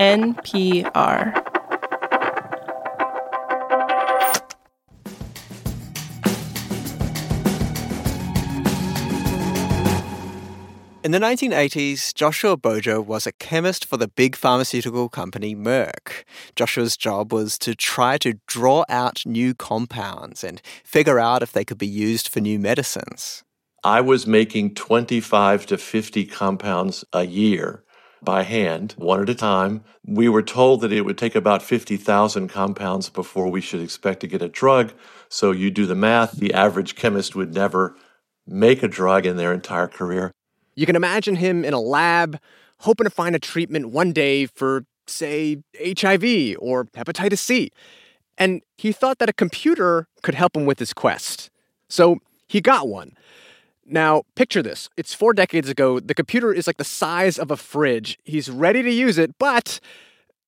NPR. 0.00 1.36
In 11.04 11.10
the 11.10 11.18
1980s, 11.18 12.14
Joshua 12.14 12.56
Boger 12.56 13.02
was 13.02 13.26
a 13.26 13.32
chemist 13.32 13.84
for 13.84 13.98
the 13.98 14.08
big 14.08 14.36
pharmaceutical 14.36 15.10
company 15.10 15.54
Merck. 15.54 16.24
Joshua's 16.56 16.96
job 16.96 17.30
was 17.30 17.58
to 17.58 17.74
try 17.74 18.16
to 18.18 18.40
draw 18.46 18.84
out 18.88 19.26
new 19.26 19.52
compounds 19.52 20.42
and 20.42 20.62
figure 20.82 21.18
out 21.18 21.42
if 21.42 21.52
they 21.52 21.66
could 21.66 21.76
be 21.76 21.86
used 21.86 22.26
for 22.26 22.40
new 22.40 22.58
medicines. 22.58 23.44
I 23.84 24.00
was 24.00 24.26
making 24.26 24.76
25 24.76 25.66
to 25.66 25.76
50 25.76 26.24
compounds 26.24 27.04
a 27.12 27.26
year 27.26 27.84
by 28.22 28.42
hand, 28.42 28.94
one 28.96 29.22
at 29.22 29.28
a 29.28 29.34
time. 29.34 29.82
We 30.06 30.28
were 30.28 30.42
told 30.42 30.80
that 30.80 30.92
it 30.92 31.02
would 31.02 31.18
take 31.18 31.34
about 31.34 31.62
50,000 31.62 32.48
compounds 32.48 33.08
before 33.08 33.48
we 33.48 33.60
should 33.60 33.80
expect 33.80 34.20
to 34.20 34.26
get 34.26 34.42
a 34.42 34.48
drug. 34.48 34.92
So 35.28 35.52
you 35.52 35.70
do 35.70 35.86
the 35.86 35.94
math, 35.94 36.32
the 36.32 36.52
average 36.52 36.96
chemist 36.96 37.34
would 37.34 37.54
never 37.54 37.96
make 38.46 38.82
a 38.82 38.88
drug 38.88 39.26
in 39.26 39.36
their 39.36 39.52
entire 39.52 39.88
career. 39.88 40.32
You 40.74 40.86
can 40.86 40.96
imagine 40.96 41.36
him 41.36 41.64
in 41.64 41.74
a 41.74 41.80
lab, 41.80 42.38
hoping 42.78 43.04
to 43.04 43.10
find 43.10 43.34
a 43.34 43.38
treatment 43.38 43.90
one 43.90 44.12
day 44.12 44.46
for, 44.46 44.84
say, 45.06 45.62
HIV 45.78 46.56
or 46.58 46.86
hepatitis 46.86 47.38
C. 47.38 47.70
And 48.38 48.62
he 48.78 48.92
thought 48.92 49.18
that 49.18 49.28
a 49.28 49.34
computer 49.34 50.08
could 50.22 50.34
help 50.34 50.56
him 50.56 50.64
with 50.64 50.78
his 50.78 50.92
quest. 50.92 51.50
So 51.88 52.18
he 52.48 52.60
got 52.60 52.88
one. 52.88 53.12
Now, 53.90 54.22
picture 54.36 54.62
this. 54.62 54.88
It's 54.96 55.14
four 55.14 55.32
decades 55.32 55.68
ago. 55.68 56.00
The 56.00 56.14
computer 56.14 56.52
is 56.52 56.66
like 56.66 56.76
the 56.76 56.84
size 56.84 57.38
of 57.38 57.50
a 57.50 57.56
fridge. 57.56 58.18
He's 58.24 58.48
ready 58.48 58.82
to 58.82 58.90
use 58.90 59.18
it, 59.18 59.34
but 59.38 59.80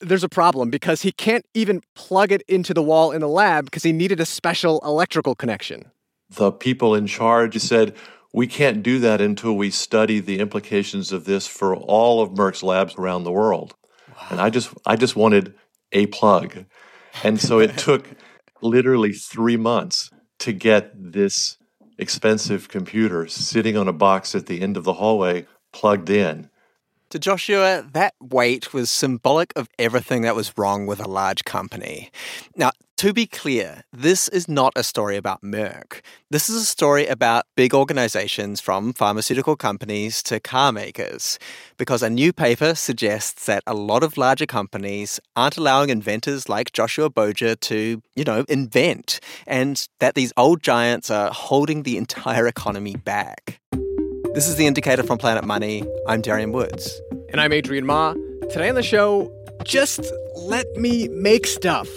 there's 0.00 0.24
a 0.24 0.28
problem 0.28 0.70
because 0.70 1.02
he 1.02 1.12
can't 1.12 1.45
even 1.55 1.83
plug 1.95 2.33
it 2.33 2.42
into 2.48 2.72
the 2.75 2.83
wall 2.83 3.12
in 3.12 3.20
the 3.20 3.28
lab 3.28 3.67
because 3.67 3.83
he 3.83 3.92
needed 3.92 4.20
a 4.20 4.27
special 4.27 4.80
electrical 4.84 5.34
connection. 5.34 5.91
The 6.30 6.52
people 6.52 6.94
in 6.94 7.06
charge 7.06 7.58
said, 7.58 7.94
we 8.33 8.47
can't 8.47 8.83
do 8.83 8.98
that 9.00 9.20
until 9.20 9.55
we 9.55 9.70
study 9.70 10.20
the 10.20 10.39
implications 10.39 11.12
of 11.12 11.24
this 11.24 11.47
for 11.47 11.77
all 11.77 12.22
of 12.22 12.30
Merck's 12.30 12.62
labs 12.62 12.95
around 12.97 13.24
the 13.24 13.33
world. 13.33 13.74
Wow. 14.08 14.27
And 14.30 14.41
I 14.41 14.50
just 14.50 14.72
I 14.86 14.97
just 14.97 15.17
wanted 15.17 15.55
a 15.92 16.06
plug. 16.06 16.64
And 17.22 17.41
so 17.41 17.58
it 17.58 17.77
took 17.77 18.08
literally 18.62 19.12
3 19.12 19.56
months 19.56 20.11
to 20.39 20.52
get 20.52 20.92
this 20.95 21.58
expensive 22.03 22.69
computer 22.69 23.27
sitting 23.27 23.78
on 23.78 23.89
a 23.89 23.92
box 23.92 24.34
at 24.34 24.47
the 24.47 24.61
end 24.61 24.77
of 24.77 24.84
the 24.84 24.95
hallway 24.95 25.47
plugged 25.72 26.11
in. 26.11 26.50
To 27.11 27.19
Joshua, 27.19 27.86
that 27.92 28.14
wait 28.20 28.72
was 28.72 28.91
symbolic 28.91 29.53
of 29.55 29.69
everything 29.78 30.23
that 30.23 30.34
was 30.34 30.56
wrong 30.56 30.86
with 30.86 30.98
a 30.98 31.08
large 31.08 31.45
company. 31.45 32.11
Now, 32.56 32.73
to 33.03 33.12
be 33.12 33.27
clear, 33.27 33.83
this 33.92 34.28
is 34.28 34.47
not 34.47 34.72
a 34.77 34.84
story 34.84 35.17
about 35.17 35.42
Merck. 35.42 36.03
This 36.31 36.48
is 36.48 36.62
a 36.62 36.64
story 36.64 37.08
about 37.08 37.47
big 37.56 37.75
organizations 37.75 38.61
from 38.61 38.92
pharmaceutical 38.92 39.56
companies 39.56 40.22
to 40.22 40.39
car 40.39 40.70
makers. 40.70 41.36
Because 41.77 42.05
a 42.05 42.08
new 42.08 42.33
paper 42.33 42.77
suggests 42.77 43.47
that 43.47 43.64
a 43.67 43.75
lot 43.75 44.05
of 44.05 44.17
larger 44.17 44.47
companies 44.47 45.19
aren't 45.34 45.56
allowing 45.56 45.91
inventors 45.91 46.48
like 46.48 46.70
Joshua 46.70 47.11
Boger 47.11 47.56
to, 47.56 48.00
you 48.14 48.23
know, 48.23 48.45
invent, 48.48 49.19
and 49.48 49.89
that 49.98 50.14
these 50.14 50.33
old 50.36 50.62
giants 50.62 51.11
are 51.11 51.33
holding 51.33 51.83
the 51.83 51.97
entire 51.97 52.47
economy 52.47 52.95
back. 52.95 53.58
This 54.33 54.47
is 54.47 54.55
The 54.55 54.69
Indicator 54.69 55.03
from 55.03 55.19
Planet 55.19 55.42
Money. 55.42 55.83
I'm 56.06 56.20
Darian 56.20 56.53
Woods. 56.53 57.03
And 57.30 57.41
I'm 57.41 57.53
Adrian 57.53 57.84
Ma. 57.84 58.12
Today 58.42 58.69
on 58.69 58.77
the 58.77 58.83
show, 58.84 59.28
just 59.64 60.05
let 60.36 60.73
me 60.77 61.08
make 61.08 61.48
stuff. 61.48 61.89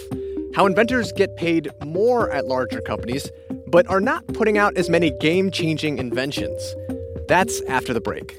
How 0.56 0.64
inventors 0.64 1.12
get 1.12 1.36
paid 1.36 1.68
more 1.84 2.32
at 2.32 2.46
larger 2.46 2.80
companies, 2.80 3.30
but 3.66 3.86
are 3.88 4.00
not 4.00 4.26
putting 4.28 4.56
out 4.56 4.74
as 4.78 4.88
many 4.88 5.10
game 5.20 5.50
changing 5.50 5.98
inventions. 5.98 6.74
That's 7.28 7.60
after 7.68 7.92
the 7.92 8.00
break. 8.00 8.34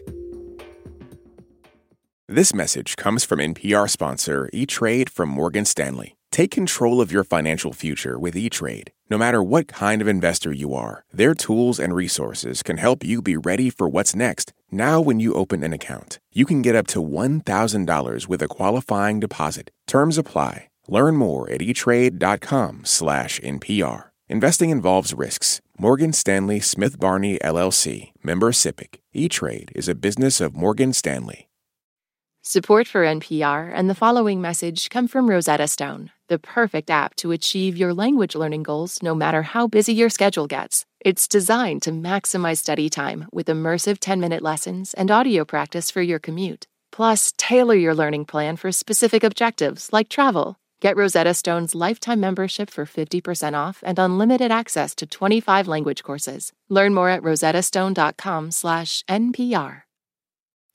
This 2.27 2.55
message 2.55 2.95
comes 2.95 3.23
from 3.23 3.37
NPR 3.37 3.87
sponsor 3.87 4.49
E 4.51 4.65
Trade 4.65 5.11
from 5.11 5.29
Morgan 5.29 5.63
Stanley. 5.63 6.15
Take 6.31 6.49
control 6.49 7.01
of 7.01 7.11
your 7.11 7.23
financial 7.23 7.71
future 7.71 8.17
with 8.17 8.35
E 8.35 8.49
Trade. 8.49 8.91
No 9.11 9.19
matter 9.19 9.43
what 9.43 9.67
kind 9.67 10.01
of 10.01 10.07
investor 10.07 10.51
you 10.51 10.73
are, 10.73 11.05
their 11.13 11.35
tools 11.35 11.79
and 11.79 11.93
resources 11.93 12.63
can 12.63 12.77
help 12.77 13.03
you 13.03 13.21
be 13.21 13.37
ready 13.37 13.69
for 13.69 13.87
what's 13.87 14.15
next. 14.15 14.53
Now, 14.71 14.99
when 14.99 15.19
you 15.19 15.35
open 15.35 15.63
an 15.63 15.71
account, 15.71 16.17
you 16.33 16.47
can 16.47 16.63
get 16.63 16.75
up 16.75 16.87
to 16.87 16.99
$1,000 16.99 18.27
with 18.27 18.41
a 18.41 18.47
qualifying 18.47 19.19
deposit. 19.19 19.69
Terms 19.85 20.17
apply. 20.17 20.69
Learn 20.87 21.15
more 21.15 21.49
at 21.49 21.61
etrade.com/npr. 21.61 24.03
Investing 24.29 24.69
involves 24.69 25.13
risks. 25.13 25.61
Morgan 25.79 26.13
Stanley 26.13 26.59
Smith 26.59 26.99
Barney 26.99 27.39
LLC, 27.39 28.11
member 28.23 28.51
SIPC. 28.51 28.99
E-Trade 29.13 29.71
is 29.75 29.87
a 29.87 29.95
business 29.95 30.41
of 30.41 30.55
Morgan 30.55 30.93
Stanley. 30.93 31.47
Support 32.41 32.87
for 32.87 33.03
NPR 33.03 33.71
and 33.73 33.89
the 33.89 33.95
following 33.95 34.41
message 34.41 34.89
come 34.89 35.07
from 35.07 35.29
Rosetta 35.29 35.67
Stone 35.67 36.11
the 36.27 36.39
perfect 36.39 36.89
app 36.89 37.15
to 37.15 37.31
achieve 37.31 37.77
your 37.77 37.93
language 37.93 38.35
learning 38.35 38.63
goals 38.63 39.01
no 39.01 39.15
matter 39.15 39.43
how 39.43 39.67
busy 39.67 39.93
your 39.93 40.09
schedule 40.09 40.47
gets. 40.47 40.85
It's 40.99 41.27
designed 41.27 41.81
to 41.83 41.91
maximize 41.91 42.57
study 42.57 42.89
time 42.89 43.27
with 43.31 43.47
immersive 43.47 43.97
10 43.99 44.19
minute 44.19 44.43
lessons 44.43 44.93
and 44.93 45.11
audio 45.11 45.45
practice 45.45 45.91
for 45.91 46.01
your 46.01 46.19
commute. 46.19 46.67
Plus, 46.91 47.33
tailor 47.37 47.75
your 47.75 47.95
learning 47.95 48.25
plan 48.25 48.55
for 48.55 48.71
specific 48.71 49.23
objectives 49.23 49.89
like 49.91 50.09
travel. 50.09 50.57
Get 50.79 50.95
Rosetta 50.95 51.33
Stone's 51.33 51.73
lifetime 51.73 52.19
membership 52.19 52.69
for 52.69 52.85
50% 52.85 53.53
off 53.53 53.81
and 53.85 53.97
unlimited 53.97 54.51
access 54.51 54.93
to 54.95 55.05
25 55.05 55.65
language 55.67 56.03
courses. 56.03 56.53
Learn 56.69 56.93
more 56.93 57.09
at 57.09 57.23
rosettastone.com/npr. 57.23 59.81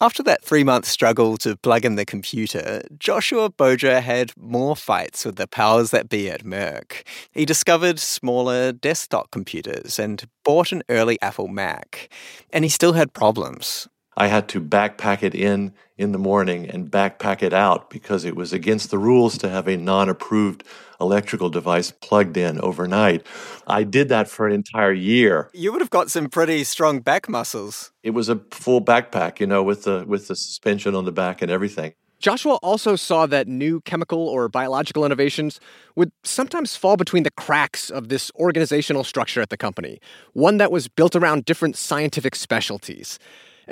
After 0.02 0.24
that 0.24 0.42
three 0.42 0.64
month 0.64 0.86
struggle 0.86 1.36
to 1.36 1.56
plug 1.56 1.84
in 1.84 1.94
the 1.94 2.04
computer, 2.04 2.82
Joshua 2.98 3.50
Boger 3.50 4.00
had 4.00 4.32
more 4.36 4.74
fights 4.74 5.24
with 5.24 5.36
the 5.36 5.46
powers 5.46 5.92
that 5.92 6.08
be 6.08 6.28
at 6.28 6.42
Merck. 6.42 7.06
He 7.30 7.44
discovered 7.44 8.00
smaller 8.00 8.72
desktop 8.72 9.30
computers 9.30 10.00
and 10.00 10.28
bought 10.44 10.72
an 10.72 10.82
early 10.88 11.22
Apple 11.22 11.46
Mac. 11.46 12.12
And 12.52 12.64
he 12.64 12.68
still 12.68 12.94
had 12.94 13.12
problems. 13.12 13.86
I 14.16 14.26
had 14.26 14.48
to 14.48 14.60
backpack 14.60 15.22
it 15.22 15.34
in 15.34 15.72
in 15.96 16.12
the 16.12 16.18
morning 16.18 16.68
and 16.68 16.90
backpack 16.90 17.42
it 17.42 17.52
out 17.52 17.88
because 17.90 18.24
it 18.24 18.36
was 18.36 18.52
against 18.52 18.90
the 18.90 18.98
rules 18.98 19.38
to 19.38 19.48
have 19.48 19.68
a 19.68 19.76
non 19.76 20.08
approved 20.08 20.64
electrical 21.00 21.50
device 21.50 21.90
plugged 21.90 22.36
in 22.36 22.60
overnight. 22.60 23.26
I 23.66 23.84
did 23.84 24.08
that 24.10 24.28
for 24.28 24.46
an 24.46 24.52
entire 24.52 24.92
year. 24.92 25.50
You 25.52 25.72
would 25.72 25.80
have 25.80 25.90
got 25.90 26.10
some 26.10 26.28
pretty 26.28 26.64
strong 26.64 27.00
back 27.00 27.28
muscles. 27.28 27.92
It 28.02 28.10
was 28.10 28.28
a 28.28 28.36
full 28.50 28.82
backpack, 28.82 29.40
you 29.40 29.46
know, 29.46 29.62
with 29.62 29.84
the 29.84 30.04
with 30.06 30.28
the 30.28 30.36
suspension 30.36 30.94
on 30.94 31.04
the 31.04 31.12
back 31.12 31.42
and 31.42 31.50
everything. 31.50 31.94
Joshua 32.18 32.54
also 32.62 32.94
saw 32.94 33.26
that 33.26 33.48
new 33.48 33.80
chemical 33.80 34.28
or 34.28 34.48
biological 34.48 35.04
innovations 35.04 35.58
would 35.96 36.12
sometimes 36.22 36.76
fall 36.76 36.96
between 36.96 37.24
the 37.24 37.32
cracks 37.32 37.90
of 37.90 38.10
this 38.10 38.30
organizational 38.36 39.02
structure 39.02 39.40
at 39.40 39.50
the 39.50 39.56
company, 39.56 39.98
one 40.32 40.58
that 40.58 40.70
was 40.70 40.86
built 40.86 41.16
around 41.16 41.44
different 41.44 41.76
scientific 41.76 42.36
specialties. 42.36 43.18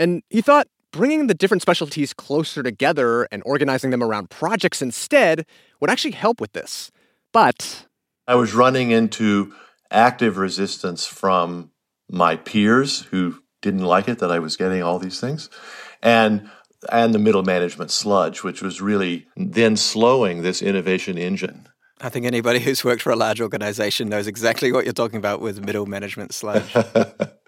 And 0.00 0.22
he 0.30 0.40
thought 0.40 0.66
bringing 0.92 1.26
the 1.26 1.34
different 1.34 1.60
specialties 1.60 2.14
closer 2.14 2.62
together 2.62 3.28
and 3.30 3.42
organizing 3.44 3.90
them 3.90 4.02
around 4.02 4.30
projects 4.30 4.80
instead 4.80 5.44
would 5.78 5.90
actually 5.90 6.12
help 6.12 6.40
with 6.40 6.54
this. 6.54 6.90
But 7.32 7.86
I 8.26 8.34
was 8.34 8.54
running 8.54 8.92
into 8.92 9.52
active 9.90 10.38
resistance 10.38 11.04
from 11.04 11.70
my 12.10 12.36
peers 12.36 13.02
who 13.02 13.42
didn't 13.60 13.84
like 13.84 14.08
it 14.08 14.20
that 14.20 14.32
I 14.32 14.38
was 14.38 14.56
getting 14.56 14.82
all 14.82 14.98
these 14.98 15.20
things. 15.20 15.50
And 16.02 16.50
and 16.90 17.12
the 17.12 17.18
middle 17.18 17.42
management 17.42 17.90
sludge, 17.90 18.42
which 18.42 18.62
was 18.62 18.80
really 18.80 19.26
then 19.36 19.76
slowing 19.76 20.40
this 20.40 20.62
innovation 20.62 21.18
engine. 21.18 21.68
I 22.00 22.08
think 22.08 22.24
anybody 22.24 22.58
who's 22.58 22.82
worked 22.82 23.02
for 23.02 23.10
a 23.10 23.16
large 23.16 23.42
organization 23.42 24.08
knows 24.08 24.26
exactly 24.26 24.72
what 24.72 24.84
you're 24.86 24.94
talking 24.94 25.18
about 25.18 25.42
with 25.42 25.62
middle 25.62 25.84
management 25.84 26.32
sludge. 26.32 26.74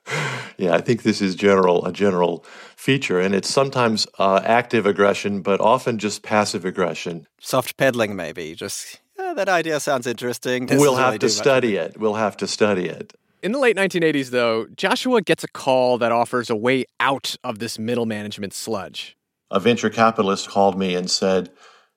yeah, 0.63 0.75
I 0.75 0.81
think 0.81 1.03
this 1.03 1.21
is 1.21 1.35
general 1.35 1.85
a 1.85 1.93
general 1.93 2.45
feature, 2.77 3.19
and 3.19 3.35
it's 3.35 3.51
sometimes 3.51 4.07
uh, 4.21 4.41
active 4.45 4.87
aggression, 4.87 5.43
but 5.43 5.61
often 5.61 5.99
just 5.99 6.23
passive 6.23 6.65
aggression. 6.65 7.27
Soft 7.41 7.77
pedaling, 7.77 8.15
maybe. 8.15 8.55
Just 8.55 9.01
yeah, 9.19 9.35
that 9.35 9.49
idea 9.49 9.81
sounds 9.81 10.07
interesting. 10.07 10.67
This 10.67 10.79
we'll 10.79 10.95
have 10.95 11.19
to 11.19 11.29
study 11.29 11.75
it. 11.75 11.99
We'll 11.99 12.15
have 12.15 12.37
to 12.37 12.47
study 12.47 12.87
it. 12.87 13.13
In 13.43 13.51
the 13.51 13.59
late 13.59 13.77
1980s, 13.77 14.31
though, 14.31 14.69
Joshua 14.77 15.21
gets 15.21 15.43
a 15.43 15.49
call 15.49 15.99
that 15.99 16.13
offers 16.13 16.49
a 16.49 16.55
way 16.55 16.85
out 17.01 17.35
of 17.43 17.59
this 17.59 17.77
middle 17.77 18.07
management 18.07 18.55
sludge. 18.55 19.17
A 19.51 19.59
venture 19.59 19.91
capitalist 19.91 20.49
called 20.49 20.79
me 20.79 20.95
and 20.95 21.11
said, 21.11 21.51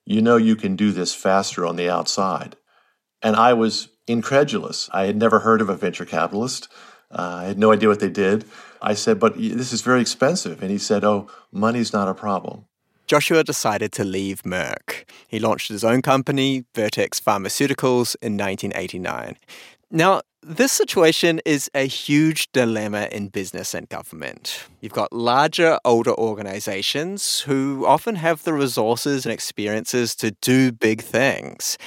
You 0.06 0.23
know, 0.23 0.38
you 0.38 0.56
can 0.56 0.75
do 0.75 0.91
this 0.91 1.13
faster 1.13 1.67
on 1.67 1.75
the 1.75 1.88
outside. 1.88 2.56
And 3.21 3.35
I 3.35 3.53
was 3.53 3.89
incredulous. 4.07 4.89
I 4.91 5.06
had 5.06 5.17
never 5.17 5.41
heard 5.41 5.62
of 5.62 5.69
a 5.69 5.75
venture 5.75 6.06
capitalist. 6.06 6.67
Uh, 7.12 7.40
I 7.42 7.44
had 7.46 7.60
no 7.60 7.72
idea 7.72 7.90
what 7.90 8.00
they 8.00 8.10
did. 8.10 8.46
I 8.81 8.94
said, 8.94 9.19
but 9.19 9.38
this 9.38 9.74
is 9.74 9.81
very 9.81 10.02
expensive. 10.02 10.62
And 10.62 10.72
he 10.72 10.78
said, 10.78 11.04
oh, 11.04 11.28
money's 11.52 11.94
not 11.94 12.07
a 12.07 12.13
problem. 12.13 12.66
Joshua 13.07 13.44
decided 13.44 13.92
to 13.94 14.04
leave 14.04 14.42
Merck. 14.44 15.07
He 15.28 15.40
launched 15.40 15.69
his 15.69 15.84
own 15.84 16.02
company, 16.02 16.66
Vertex 16.74 17.19
Pharmaceuticals, 17.19 18.16
in 18.22 18.36
1989. 18.36 19.38
Now, 19.92 20.22
this 20.42 20.72
situation 20.72 21.40
is 21.46 21.69
a 21.74 21.88
huge 21.88 22.52
dilemma 22.52 23.08
in 23.12 23.30
business 23.30 23.74
and 23.74 23.88
government. 23.90 24.68
You've 24.81 24.94
got 24.94 25.13
larger, 25.13 25.80
older 25.86 26.13
organizations 26.13 27.42
who 27.42 27.86
often 27.86 28.16
have 28.16 28.44
the 28.44 28.54
resources 28.54 29.25
and 29.25 29.34
experiences 29.34 30.16
to 30.18 30.31
do 30.42 30.72
big 30.72 31.01
things. 31.01 31.78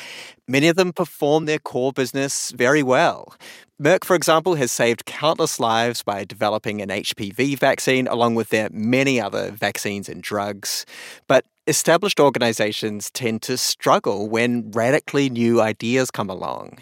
Many 0.48 0.68
of 0.68 0.76
them 0.76 0.92
perform 0.92 1.44
their 1.44 1.58
core 1.58 1.92
business 1.92 2.50
very 2.52 2.82
well. 2.82 3.34
Merck, 3.80 4.04
for 4.04 4.16
example, 4.16 4.56
has 4.56 4.72
saved 4.72 5.04
countless 5.04 5.60
lives 5.60 6.02
by 6.02 6.24
developing 6.24 6.82
an 6.82 6.88
HPV 6.88 7.56
vaccine, 7.56 8.08
along 8.08 8.34
with 8.34 8.48
their 8.48 8.68
many 8.72 9.20
other 9.20 9.52
vaccines 9.52 10.08
and 10.08 10.20
drugs. 10.20 10.84
But 11.28 11.44
established 11.68 12.18
organizations 12.18 13.08
tend 13.12 13.42
to 13.42 13.56
struggle 13.56 14.28
when 14.28 14.72
radically 14.72 15.30
new 15.30 15.60
ideas 15.60 16.10
come 16.10 16.28
along. 16.28 16.80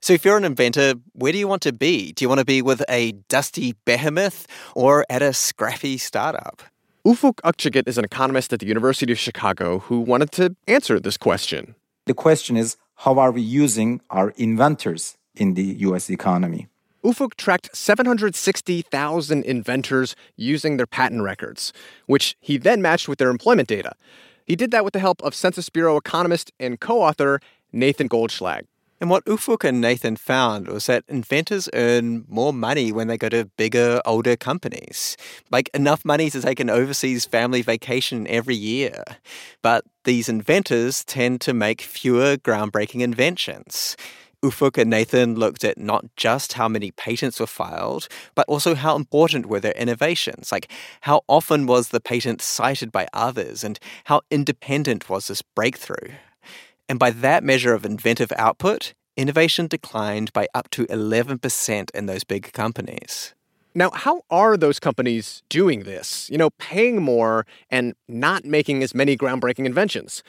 So, 0.00 0.12
if 0.12 0.24
you're 0.24 0.36
an 0.36 0.44
inventor, 0.44 0.94
where 1.14 1.32
do 1.32 1.38
you 1.38 1.48
want 1.48 1.62
to 1.62 1.72
be? 1.72 2.12
Do 2.12 2.24
you 2.24 2.28
want 2.28 2.38
to 2.38 2.44
be 2.44 2.62
with 2.62 2.84
a 2.88 3.12
dusty 3.28 3.74
behemoth 3.84 4.46
or 4.76 5.04
at 5.10 5.22
a 5.22 5.32
scrappy 5.32 5.98
startup? 5.98 6.62
Ufuk 7.04 7.40
Akcigit 7.44 7.88
is 7.88 7.98
an 7.98 8.04
economist 8.04 8.52
at 8.52 8.60
the 8.60 8.66
University 8.66 9.10
of 9.10 9.18
Chicago 9.18 9.80
who 9.80 9.98
wanted 9.98 10.30
to 10.32 10.54
answer 10.68 11.00
this 11.00 11.16
question. 11.16 11.74
The 12.06 12.14
question 12.14 12.56
is 12.56 12.76
how 12.94 13.18
are 13.18 13.32
we 13.32 13.42
using 13.42 14.00
our 14.10 14.30
inventors 14.36 15.17
in 15.40 15.54
the 15.54 15.64
US 15.86 16.10
economy? 16.10 16.68
Ufuk 17.04 17.34
tracked 17.36 17.74
760,000 17.74 19.44
inventors 19.44 20.16
using 20.36 20.76
their 20.76 20.86
patent 20.86 21.22
records, 21.22 21.72
which 22.06 22.36
he 22.40 22.58
then 22.58 22.82
matched 22.82 23.08
with 23.08 23.18
their 23.18 23.30
employment 23.30 23.68
data. 23.68 23.92
He 24.46 24.56
did 24.56 24.72
that 24.72 24.84
with 24.84 24.94
the 24.94 24.98
help 24.98 25.22
of 25.22 25.34
Census 25.34 25.70
Bureau 25.70 25.96
economist 25.96 26.50
and 26.58 26.80
co 26.80 27.02
author 27.02 27.40
Nathan 27.72 28.08
Goldschlag. 28.08 28.62
And 29.00 29.10
what 29.10 29.24
Ufuk 29.26 29.62
and 29.62 29.80
Nathan 29.80 30.16
found 30.16 30.66
was 30.66 30.86
that 30.86 31.04
inventors 31.06 31.68
earn 31.72 32.24
more 32.28 32.52
money 32.52 32.90
when 32.90 33.06
they 33.06 33.16
go 33.16 33.28
to 33.28 33.44
bigger, 33.56 34.00
older 34.04 34.36
companies. 34.36 35.16
Like 35.52 35.70
enough 35.72 36.04
money 36.04 36.30
to 36.30 36.42
take 36.42 36.58
an 36.58 36.68
overseas 36.68 37.24
family 37.24 37.62
vacation 37.62 38.26
every 38.26 38.56
year. 38.56 39.04
But 39.62 39.84
these 40.02 40.28
inventors 40.28 41.04
tend 41.04 41.40
to 41.42 41.54
make 41.54 41.80
fewer 41.80 42.36
groundbreaking 42.38 43.00
inventions. 43.02 43.96
Ufuk 44.44 44.78
and 44.78 44.90
Nathan 44.90 45.34
looked 45.34 45.64
at 45.64 45.78
not 45.78 46.04
just 46.16 46.52
how 46.52 46.68
many 46.68 46.92
patents 46.92 47.40
were 47.40 47.46
filed, 47.46 48.06
but 48.36 48.46
also 48.48 48.76
how 48.76 48.94
important 48.94 49.46
were 49.46 49.58
their 49.58 49.72
innovations. 49.72 50.52
Like, 50.52 50.70
how 51.02 51.22
often 51.26 51.66
was 51.66 51.88
the 51.88 52.00
patent 52.00 52.40
cited 52.40 52.92
by 52.92 53.08
others, 53.12 53.64
and 53.64 53.80
how 54.04 54.20
independent 54.30 55.10
was 55.10 55.26
this 55.26 55.42
breakthrough? 55.42 56.12
And 56.88 56.98
by 56.98 57.10
that 57.10 57.42
measure 57.42 57.74
of 57.74 57.84
inventive 57.84 58.32
output, 58.36 58.94
innovation 59.16 59.66
declined 59.66 60.32
by 60.32 60.46
up 60.54 60.70
to 60.70 60.86
11% 60.86 61.90
in 61.90 62.06
those 62.06 62.22
big 62.22 62.52
companies. 62.52 63.34
Now, 63.74 63.90
how 63.90 64.22
are 64.30 64.56
those 64.56 64.80
companies 64.80 65.42
doing 65.48 65.82
this? 65.82 66.30
You 66.30 66.38
know, 66.38 66.50
paying 66.58 67.02
more 67.02 67.44
and 67.70 67.94
not 68.08 68.44
making 68.44 68.82
as 68.82 68.94
many 68.94 69.16
groundbreaking 69.16 69.66
inventions. 69.66 70.22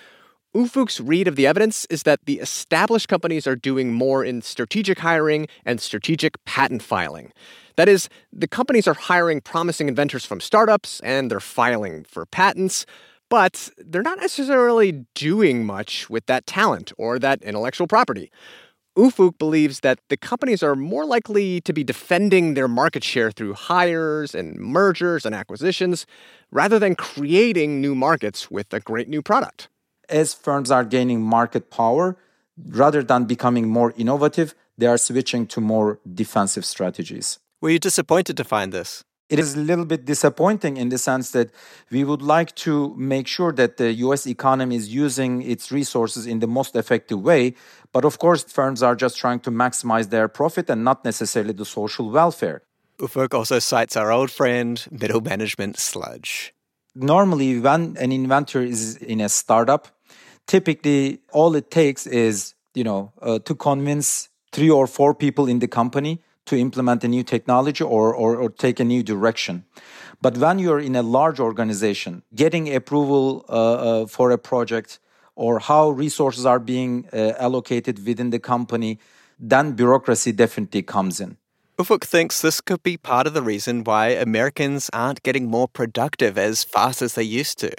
Ufuk's 0.55 0.99
read 0.99 1.27
of 1.27 1.35
the 1.35 1.45
evidence 1.45 1.85
is 1.91 2.03
that 2.03 2.25
the 2.25 2.39
established 2.39 3.07
companies 3.07 3.45
are 3.45 3.55
doing 3.55 3.93
more 3.93 4.25
in 4.25 4.41
strategic 4.41 4.97
hiring 4.97 5.47
and 5.63 5.79
strategic 5.79 6.43
patent 6.45 6.81
filing. 6.81 7.31
That 7.75 7.87
is, 7.87 8.09
the 8.33 8.47
companies 8.47 8.87
are 8.87 8.95
hiring 8.95 9.41
promising 9.41 9.87
inventors 9.87 10.25
from 10.25 10.41
startups 10.41 11.01
and 11.01 11.29
they're 11.29 11.39
filing 11.39 12.03
for 12.03 12.25
patents, 12.25 12.87
but 13.29 13.69
they're 13.77 14.01
not 14.01 14.17
necessarily 14.17 15.05
doing 15.13 15.67
much 15.67 16.09
with 16.09 16.25
that 16.25 16.47
talent 16.47 16.93
or 16.97 17.19
that 17.19 17.43
intellectual 17.43 17.85
property. 17.85 18.31
Ufuk 18.97 19.37
believes 19.37 19.81
that 19.81 19.99
the 20.09 20.17
companies 20.17 20.63
are 20.63 20.75
more 20.75 21.05
likely 21.05 21.61
to 21.61 21.73
be 21.73 21.83
defending 21.83 22.55
their 22.55 22.67
market 22.67 23.03
share 23.03 23.29
through 23.29 23.53
hires 23.53 24.33
and 24.33 24.57
mergers 24.57 25.27
and 25.27 25.35
acquisitions 25.35 26.07
rather 26.49 26.79
than 26.79 26.95
creating 26.95 27.79
new 27.79 27.93
markets 27.93 28.49
with 28.49 28.73
a 28.73 28.79
great 28.79 29.07
new 29.07 29.21
product. 29.21 29.69
As 30.09 30.33
firms 30.33 30.71
are 30.71 30.83
gaining 30.83 31.21
market 31.21 31.69
power, 31.69 32.17
rather 32.57 33.03
than 33.03 33.25
becoming 33.25 33.69
more 33.69 33.93
innovative, 33.95 34.55
they 34.77 34.87
are 34.87 34.97
switching 34.97 35.45
to 35.47 35.61
more 35.61 35.99
defensive 36.13 36.65
strategies. 36.65 37.39
Were 37.61 37.69
you 37.69 37.79
disappointed 37.79 38.37
to 38.37 38.43
find 38.43 38.71
this? 38.71 39.03
it 39.29 39.37
is 39.37 39.55
a 39.55 39.59
little 39.59 39.85
bit 39.85 40.05
disappointing 40.05 40.77
in 40.77 40.89
the 40.89 40.97
sense 40.97 41.31
that 41.31 41.51
we 41.91 42.03
would 42.03 42.21
like 42.21 42.55
to 42.55 42.95
make 42.97 43.27
sure 43.27 43.51
that 43.53 43.77
the 43.77 43.93
US 44.05 44.25
economy 44.25 44.75
is 44.75 44.89
using 44.89 45.43
its 45.43 45.71
resources 45.71 46.25
in 46.25 46.39
the 46.39 46.47
most 46.47 46.75
effective 46.75 47.21
way. 47.21 47.53
But 47.93 48.05
of 48.05 48.17
course, 48.17 48.43
firms 48.43 48.81
are 48.81 48.95
just 48.95 49.17
trying 49.17 49.39
to 49.41 49.51
maximize 49.51 50.09
their 50.09 50.27
profit 50.27 50.69
and 50.69 50.83
not 50.83 51.05
necessarily 51.05 51.53
the 51.53 51.65
social 51.65 52.09
welfare. 52.09 52.63
Ufuk 52.97 53.33
also 53.33 53.59
cites 53.59 53.95
our 53.95 54.11
old 54.11 54.31
friend, 54.31 54.85
middle 54.91 55.21
management 55.21 55.77
sludge. 55.77 56.53
Normally, 56.95 57.59
when 57.59 57.95
an 57.97 58.11
inventor 58.11 58.61
is 58.61 58.97
in 58.97 59.21
a 59.21 59.29
startup, 59.29 59.87
typically 60.49 61.21
all 61.31 61.55
it 61.55 61.69
takes 61.69 62.07
is, 62.07 62.55
you 62.73 62.83
know, 62.83 63.13
uh, 63.21 63.37
to 63.39 63.53
convince 63.53 64.29
three 64.51 64.69
or 64.69 64.87
four 64.87 65.13
people 65.13 65.45
in 65.47 65.59
the 65.59 65.67
company 65.67 66.19
to 66.47 66.57
implement 66.57 67.03
a 67.03 67.07
new 67.07 67.23
technology 67.23 67.83
or, 67.83 68.13
or, 68.15 68.35
or 68.35 68.49
take 68.49 68.79
a 68.79 68.83
new 68.83 69.03
direction. 69.03 69.63
But 70.21 70.37
when 70.37 70.57
you're 70.57 70.79
in 70.79 70.95
a 70.95 71.03
large 71.03 71.39
organization, 71.39 72.23
getting 72.33 72.73
approval 72.75 73.45
uh, 73.47 73.51
uh, 73.53 74.05
for 74.07 74.31
a 74.31 74.39
project 74.39 74.99
or 75.35 75.59
how 75.59 75.91
resources 75.91 76.45
are 76.47 76.59
being 76.59 77.07
uh, 77.13 77.33
allocated 77.37 78.05
within 78.05 78.31
the 78.31 78.39
company, 78.39 78.97
then 79.39 79.73
bureaucracy 79.73 80.31
definitely 80.31 80.81
comes 80.81 81.21
in. 81.21 81.37
Ufuk 81.77 82.03
thinks 82.03 82.41
this 82.41 82.59
could 82.59 82.83
be 82.83 82.97
part 82.97 83.27
of 83.27 83.33
the 83.33 83.43
reason 83.43 83.83
why 83.83 84.07
Americans 84.09 84.89
aren't 84.91 85.23
getting 85.23 85.45
more 85.45 85.67
productive 85.67 86.37
as 86.37 86.63
fast 86.63 87.01
as 87.01 87.13
they 87.13 87.23
used 87.23 87.59
to. 87.59 87.71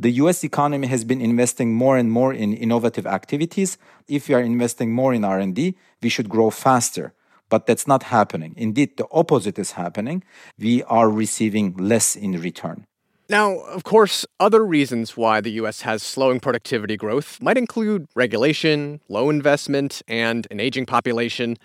The 0.00 0.12
US 0.22 0.44
economy 0.44 0.86
has 0.86 1.02
been 1.02 1.20
investing 1.20 1.74
more 1.74 1.96
and 1.96 2.08
more 2.08 2.32
in 2.32 2.54
innovative 2.54 3.04
activities. 3.04 3.78
If 4.06 4.28
we 4.28 4.34
are 4.36 4.40
investing 4.40 4.92
more 4.92 5.12
in 5.12 5.24
R&D, 5.24 5.74
we 6.00 6.08
should 6.08 6.28
grow 6.28 6.50
faster. 6.50 7.14
But 7.48 7.66
that's 7.66 7.88
not 7.88 8.04
happening. 8.04 8.54
Indeed, 8.56 8.96
the 8.96 9.08
opposite 9.10 9.58
is 9.58 9.72
happening. 9.72 10.22
We 10.56 10.84
are 10.84 11.10
receiving 11.10 11.76
less 11.76 12.14
in 12.14 12.40
return. 12.40 12.86
Now, 13.28 13.58
of 13.58 13.82
course, 13.82 14.24
other 14.38 14.64
reasons 14.64 15.16
why 15.16 15.40
the 15.40 15.50
US 15.62 15.80
has 15.80 16.04
slowing 16.04 16.38
productivity 16.38 16.96
growth 16.96 17.42
might 17.42 17.58
include 17.58 18.06
regulation, 18.14 19.00
low 19.08 19.30
investment, 19.30 20.00
and 20.06 20.46
an 20.52 20.60
aging 20.60 20.86
population. 20.86 21.56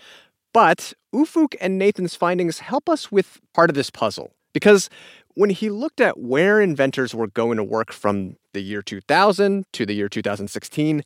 But 0.52 0.92
Ufuk 1.14 1.54
and 1.60 1.78
Nathan's 1.78 2.16
findings 2.16 2.58
help 2.58 2.88
us 2.88 3.12
with 3.12 3.40
part 3.52 3.70
of 3.70 3.76
this 3.76 3.90
puzzle. 3.90 4.32
Because 4.52 4.88
when 5.34 5.50
he 5.50 5.68
looked 5.70 6.00
at 6.00 6.18
where 6.18 6.60
inventors 6.60 7.14
were 7.14 7.26
going 7.26 7.56
to 7.56 7.64
work 7.64 7.92
from 7.92 8.36
the 8.52 8.60
year 8.60 8.82
2000 8.82 9.64
to 9.72 9.86
the 9.86 9.94
year 9.94 10.08
2016, 10.08 11.02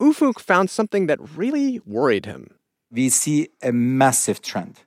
Ufuk 0.00 0.38
found 0.38 0.70
something 0.70 1.06
that 1.06 1.36
really 1.36 1.80
worried 1.86 2.26
him 2.26 2.54
we 2.92 3.08
see 3.08 3.48
a 3.62 3.72
massive 3.72 4.42
trend. 4.42 4.80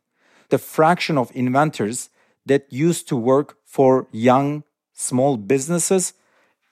The 0.50 0.60
fraction 0.60 1.18
of 1.18 1.32
inventors 1.34 2.10
that 2.46 2.72
used 2.72 3.08
to 3.10 3.16
work 3.18 3.58
for 3.66 4.08
young, 4.12 4.64
small 4.94 5.38
businesses, 5.38 6.14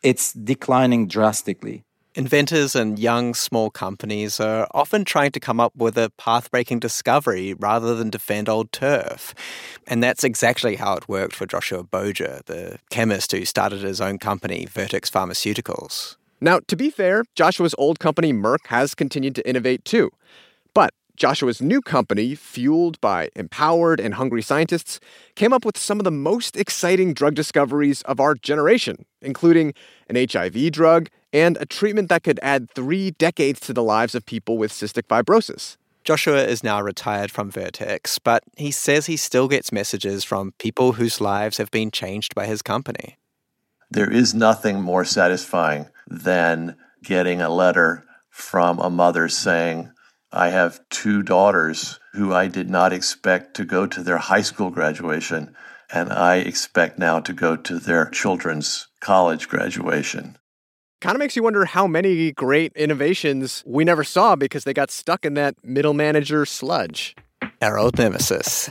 it's 0.04 0.32
declining 0.32 1.08
drastically. 1.08 1.84
Inventors 2.16 2.76
and 2.76 3.00
young, 3.00 3.34
small 3.34 3.72
companies 3.72 4.40
are 4.40 4.68
often 4.72 5.04
trying 5.04 5.32
to 5.32 5.40
come 5.40 5.60
up 5.60 5.76
with 5.76 5.98
a 5.98 6.12
path 6.12 6.52
breaking 6.52 6.78
discovery 6.78 7.56
rather 7.56 7.96
than 7.96 8.12
defend 8.12 8.48
old 8.48 8.72
turf. 8.72 9.34
And 9.88 10.04
that's 10.04 10.24
exactly 10.24 10.76
how 10.76 10.94
it 10.94 11.10
worked 11.10 11.36
for 11.36 11.48
Joshua 11.48 11.84
Boger, 11.84 12.42
the 12.46 12.78
chemist 12.92 13.32
who 13.32 13.46
started 13.46 13.82
his 13.82 14.00
own 14.00 14.20
company, 14.20 14.68
Vertex 14.68 15.10
Pharmaceuticals. 15.10 16.18
Now, 16.40 16.60
to 16.68 16.76
be 16.76 16.92
fair, 16.92 17.24
Joshua's 17.34 17.74
old 17.80 18.00
company, 18.00 18.32
Merck, 18.32 18.68
has 18.68 18.94
continued 18.94 19.34
to 19.34 19.50
innovate 19.50 19.84
too. 19.84 20.12
But 20.76 20.94
Joshua's 21.16 21.64
new 21.64 21.82
company, 21.82 22.36
fueled 22.36 23.02
by 23.02 23.30
empowered 23.36 24.00
and 24.00 24.14
hungry 24.14 24.44
scientists, 24.44 25.00
came 25.34 25.52
up 25.52 25.66
with 25.66 25.80
some 25.80 26.00
of 26.00 26.04
the 26.04 26.12
most 26.12 26.58
exciting 26.58 27.16
drug 27.16 27.34
discoveries 27.34 28.04
of 28.04 28.20
our 28.20 28.36
generation, 28.36 29.06
including 29.20 29.74
an 30.10 30.28
HIV 30.32 30.72
drug 30.72 31.10
and 31.34 31.58
a 31.60 31.66
treatment 31.66 32.08
that 32.10 32.24
could 32.24 32.40
add 32.44 32.70
three 32.72 33.12
decades 33.12 33.60
to 33.62 33.74
the 33.74 33.84
lives 33.84 34.14
of 34.16 34.26
people 34.26 34.58
with 34.58 34.72
cystic 34.72 35.08
fibrosis. 35.08 35.76
Joshua 36.04 36.44
is 36.44 36.64
now 36.64 36.82
retired 36.82 37.32
from 37.32 37.50
Vertex, 37.50 38.20
but 38.20 38.44
he 38.56 38.72
says 38.72 39.06
he 39.06 39.18
still 39.18 39.48
gets 39.48 39.72
messages 39.72 40.24
from 40.24 40.54
people 40.60 40.94
whose 40.94 41.20
lives 41.20 41.58
have 41.58 41.72
been 41.72 41.92
changed 41.92 42.36
by 42.36 42.46
his 42.46 42.62
company. 42.62 43.18
There 43.90 44.12
is 44.12 44.34
nothing 44.34 44.82
more 44.82 45.06
satisfying 45.06 45.88
than 46.08 46.76
getting 47.04 47.42
a 47.42 47.50
letter 47.50 48.06
from 48.30 48.80
a 48.80 48.90
mother 48.90 49.30
saying, 49.30 49.92
I 50.32 50.50
have 50.50 50.82
two 50.90 51.22
daughters 51.22 52.00
who 52.14 52.34
I 52.34 52.48
did 52.48 52.70
not 52.70 52.92
expect 52.92 53.56
to 53.56 53.66
go 53.66 53.88
to 53.88 54.04
their 54.04 54.18
high 54.18 54.42
school 54.42 54.72
graduation, 54.72 55.56
and 55.92 56.12
I 56.12 56.38
expect 56.38 57.00
now 57.00 57.20
to 57.22 57.34
go 57.34 57.56
to 57.56 57.80
their 57.80 58.10
children's 58.10 58.88
college 59.00 59.48
graduation. 59.48 60.38
Kind 61.04 61.18
of 61.18 61.20
makes 61.20 61.36
you 61.36 61.44
wonder 61.44 61.66
how 61.66 61.86
many 61.86 62.32
great 62.32 62.72
innovations 62.78 63.62
we 63.68 63.84
never 63.84 64.06
saw 64.06 64.38
because 64.38 64.64
they 64.64 64.74
got 64.74 64.90
stuck 64.90 65.26
in 65.26 65.34
that 65.34 65.54
middle 65.62 65.94
manager 65.94 66.46
sludge. 66.46 67.14
Our 67.62 67.78
old 67.78 67.98
nemesis. 67.98 68.70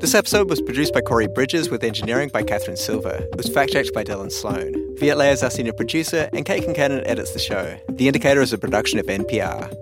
This 0.00 0.14
episode 0.14 0.50
was 0.50 0.60
produced 0.60 0.92
by 0.92 1.00
Corey 1.00 1.28
Bridges 1.28 1.70
with 1.70 1.82
engineering 1.82 2.28
by 2.30 2.42
Catherine 2.42 2.76
Silver. 2.76 3.26
It 3.32 3.36
was 3.36 3.48
fact 3.48 3.72
checked 3.72 3.94
by 3.94 4.04
Dylan 4.04 4.30
Sloan. 4.30 4.74
Viet 4.98 5.16
Le 5.16 5.30
is 5.30 5.42
our 5.42 5.50
senior 5.50 5.72
producer, 5.72 6.28
and 6.34 6.44
Kate 6.44 6.62
Concannon 6.62 7.02
edits 7.06 7.32
the 7.32 7.38
show. 7.38 7.80
The 7.88 8.06
Indicator 8.06 8.42
is 8.42 8.52
a 8.52 8.58
production 8.58 8.98
of 8.98 9.06
NPR. 9.06 9.74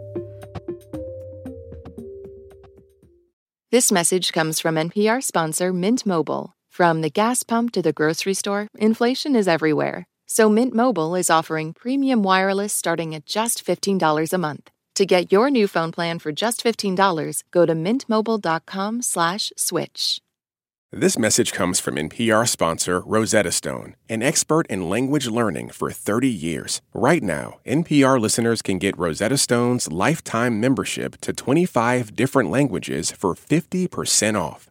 This 3.73 3.90
message 3.90 4.30
comes 4.30 4.61
from 4.61 4.76
NPR 4.76 5.25
sponsor 5.25 5.73
Mint 5.73 6.07
Mobile. 6.07 6.54
From 6.78 7.00
the 7.00 7.11
gas 7.11 7.42
pump 7.42 7.73
to 7.73 7.82
the 7.82 7.92
grocery 7.92 8.35
store, 8.35 8.68
inflation 8.78 9.35
is 9.35 9.49
everywhere. 9.49 10.06
So 10.28 10.49
Mint 10.49 10.73
Mobile 10.73 11.16
is 11.16 11.28
offering 11.28 11.73
premium 11.73 12.23
wireless 12.23 12.73
starting 12.73 13.16
at 13.16 13.26
just 13.26 13.66
$15 13.66 14.32
a 14.32 14.38
month. 14.38 14.70
To 14.94 15.04
get 15.04 15.32
your 15.32 15.50
new 15.50 15.66
phone 15.66 15.90
plan 15.90 16.20
for 16.20 16.30
just 16.30 16.62
$15, 16.62 17.42
go 17.50 17.66
to 17.66 17.73
mintmobile.com 17.75 19.02
slash 19.02 19.50
switch. 19.56 20.23
This 20.92 21.18
message 21.18 21.52
comes 21.52 21.80
from 21.80 21.97
NPR 21.97 22.49
sponsor 22.49 23.00
Rosetta 23.00 23.50
Stone, 23.50 23.97
an 24.08 24.23
expert 24.23 24.68
in 24.68 24.88
language 24.88 25.26
learning 25.26 25.70
for 25.70 25.90
30 25.90 26.28
years. 26.28 26.80
Right 26.94 27.25
now, 27.25 27.58
NPR 27.66 28.20
listeners 28.20 28.62
can 28.62 28.78
get 28.78 28.97
Rosetta 28.97 29.38
Stone's 29.38 29.90
lifetime 29.90 30.61
membership 30.61 31.20
to 31.23 31.32
25 31.32 32.14
different 32.14 32.50
languages 32.52 33.11
for 33.11 33.35
50% 33.35 34.40
off. 34.40 34.70